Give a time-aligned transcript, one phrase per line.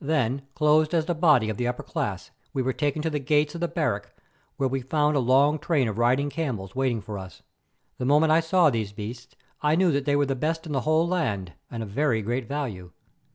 [0.00, 3.60] Then, clothed as Abati of the upper class, we were taken to the gates of
[3.60, 4.10] the barrack,
[4.56, 7.42] where we found a long train of riding camels waiting for us.
[7.98, 10.72] The moment that I saw these beasts I knew that they were the best in
[10.72, 12.92] the whole land, and of very great value.